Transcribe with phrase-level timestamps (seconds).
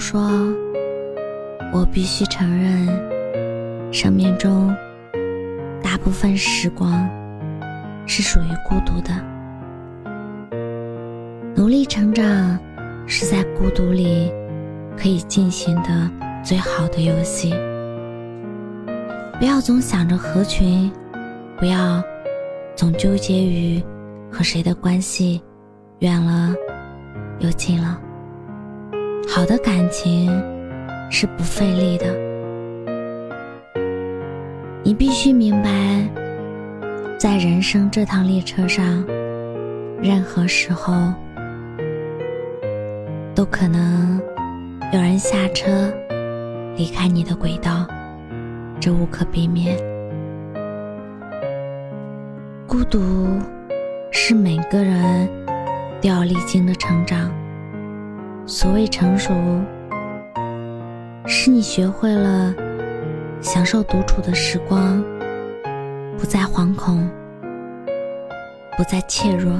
[0.00, 0.20] 说
[1.74, 2.88] ：“我必须承认，
[3.92, 4.74] 生命中
[5.82, 7.06] 大部分时光
[8.06, 9.12] 是属于孤独的。
[11.54, 12.58] 努力成长
[13.06, 14.32] 是在孤独里
[14.96, 16.10] 可以进行的
[16.42, 17.50] 最好的游戏。
[19.38, 20.90] 不要总想着合群，
[21.58, 22.02] 不要
[22.74, 23.82] 总纠结于
[24.32, 25.42] 和谁的关系
[25.98, 26.54] 远了
[27.40, 28.00] 又近了。”
[29.28, 30.28] 好的感情
[31.10, 32.14] 是不费力的，
[34.82, 36.08] 你必须明白，
[37.18, 39.04] 在人生这趟列车上，
[40.02, 40.94] 任何时候
[43.34, 44.20] 都可能
[44.92, 45.92] 有人下车
[46.76, 47.86] 离开你的轨道，
[48.80, 49.78] 这无可避免。
[52.66, 53.00] 孤独
[54.10, 55.28] 是每个人
[56.02, 57.30] 都要历经的成长。
[58.50, 59.32] 所谓成熟，
[61.24, 62.52] 是你学会了
[63.40, 65.00] 享受独处的时光，
[66.18, 67.08] 不再惶恐，
[68.76, 69.52] 不再怯弱，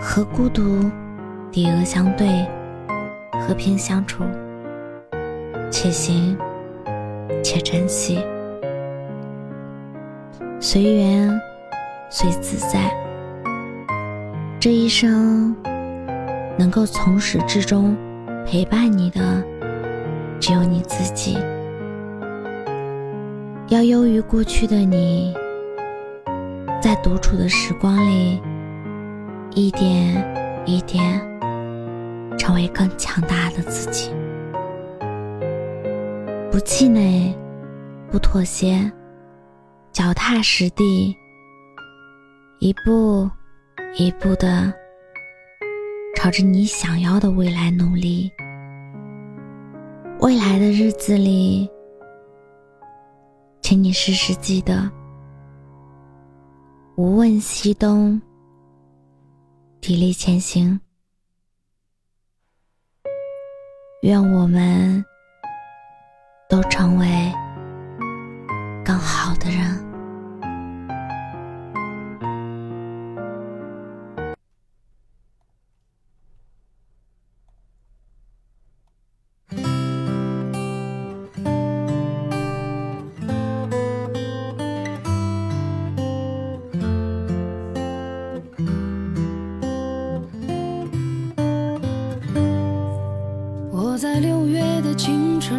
[0.00, 0.88] 和孤独
[1.50, 2.46] 抵额相对，
[3.40, 4.22] 和平相处，
[5.68, 6.38] 且行
[7.42, 8.24] 且珍惜，
[10.60, 11.40] 随缘
[12.08, 12.94] 随自在，
[14.60, 15.56] 这一生。
[16.58, 17.96] 能够从始至终
[18.46, 19.42] 陪伴你的，
[20.38, 21.38] 只有你自己。
[23.68, 25.34] 要优于过去的你，
[26.80, 28.40] 在独处的时光里，
[29.54, 31.20] 一点一点
[32.36, 34.10] 成为更强大的自己。
[36.50, 37.34] 不气馁，
[38.10, 38.92] 不妥协，
[39.90, 41.16] 脚踏实地，
[42.58, 43.30] 一步
[43.96, 44.81] 一步的。
[46.22, 48.30] 朝着你想要的未来努力。
[50.20, 51.68] 未来的日子里，
[53.60, 54.88] 请你时时记得：
[56.94, 58.22] 无问西东，
[59.80, 60.80] 砥砺前行。
[64.02, 65.04] 愿我们
[66.48, 67.32] 都成为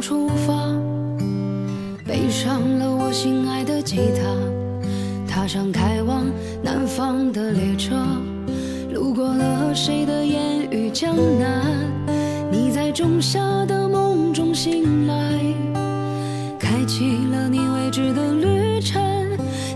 [0.00, 0.54] 出发，
[2.06, 4.22] 背上了我心爱的吉他，
[5.26, 6.24] 踏上开往
[6.62, 7.94] 南方的列车，
[8.92, 11.64] 路过了谁的烟雨江南？
[12.52, 15.14] 你在仲夏的梦中醒来，
[16.58, 19.02] 开启了你未知的旅程。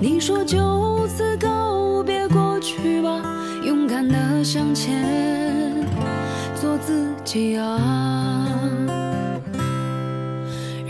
[0.00, 3.22] 你说就此告别过去吧，
[3.62, 5.04] 勇敢的向前，
[6.60, 7.78] 做自己啊。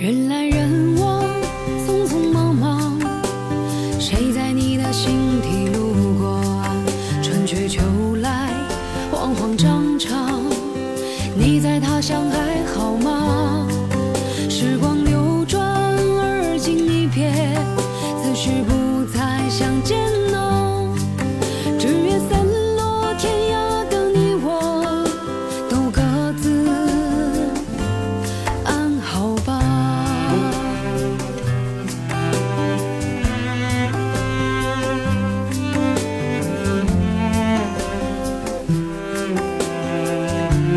[0.05, 1.25] 人来人往，
[1.87, 3.01] 匆匆忙忙，
[3.99, 6.43] 谁在你的心底路过？
[7.23, 7.81] 春去秋
[8.17, 8.51] 来，
[9.11, 10.43] 慌慌张张，
[11.35, 13.67] 你在他乡还好吗？
[14.51, 14.94] 时光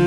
[0.00, 0.04] 我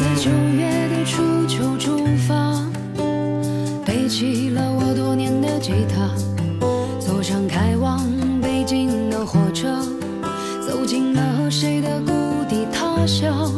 [0.00, 2.64] 在九月的初秋出发，
[3.84, 6.08] 背起了我多年的吉他，
[7.00, 8.08] 坐上开往
[8.40, 9.84] 北京的火车，
[10.64, 12.19] 走进了谁的故。
[12.50, 13.52] 的他乡，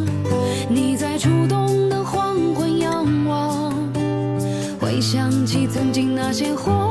[0.69, 3.73] 你在初冬的黄昏仰望，
[4.79, 6.82] 回想起曾经那些花。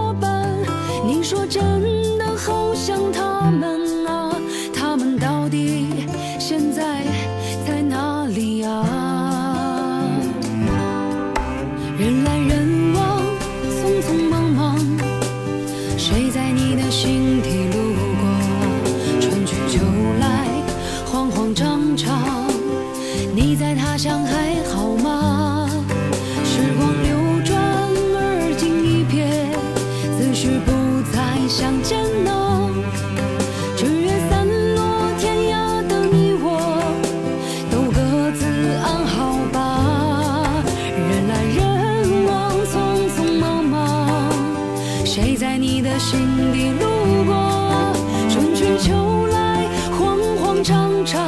[45.91, 47.93] 的心底路过
[48.29, 51.21] 春去秋来慌慌张张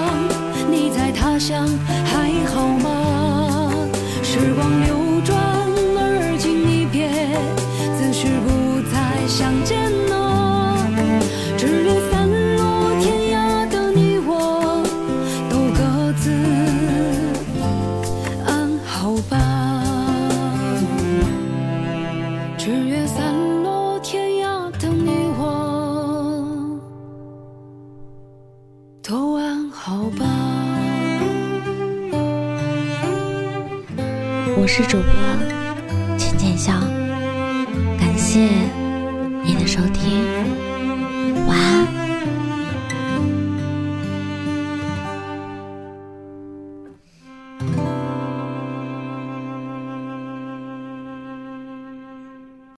[0.71, 1.68] 你在他乡
[2.06, 3.89] 还好吗？
[4.24, 4.93] 时光流
[29.85, 30.25] 好吧。
[34.56, 36.71] 我是主播浅浅笑，
[38.00, 38.62] 感谢。